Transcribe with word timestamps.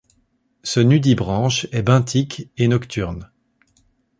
Ce 0.63 0.79
Nudibranche 0.79 1.67
est 1.71 1.83
benthique 1.83 2.49
et 2.57 2.67
nocturne. 2.67 3.29